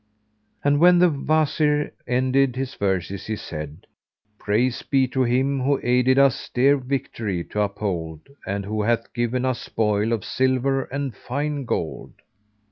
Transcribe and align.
And 0.63 0.79
when 0.79 0.97
the 0.97 1.11
Wazir 1.11 1.91
ended 2.07 2.55
his 2.55 2.73
verses, 2.73 3.27
he 3.27 3.35
said, 3.35 3.85
"Praise 4.39 4.81
be 4.81 5.07
to 5.09 5.21
Him 5.25 5.59
who 5.61 5.79
aided 5.83 6.17
us 6.17 6.49
dear 6.51 6.75
victory 6.77 7.43
to 7.51 7.61
uphold 7.61 8.21
and 8.47 8.65
who 8.65 8.81
hath 8.81 9.13
given 9.13 9.45
us 9.45 9.61
spoil 9.61 10.11
of 10.11 10.25
silver 10.25 10.85
and 10.85 11.15
fine 11.15 11.65
gold!" 11.65 12.13